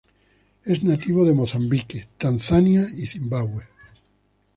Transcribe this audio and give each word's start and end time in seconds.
Es 0.65 0.81
nativo 0.81 1.25
de 1.27 1.33
Mozambique, 1.35 2.07
Tanzania, 2.17 2.87
y 2.97 3.05
Zimbabue. 3.05 3.65